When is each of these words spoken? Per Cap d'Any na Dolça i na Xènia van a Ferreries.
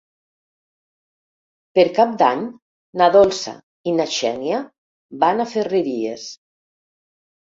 Per 1.79 1.83
Cap 1.97 2.15
d'Any 2.21 2.39
na 3.01 3.09
Dolça 3.15 3.53
i 3.91 3.93
na 3.97 4.07
Xènia 4.13 4.63
van 5.25 5.45
a 5.45 5.47
Ferreries. 5.53 6.25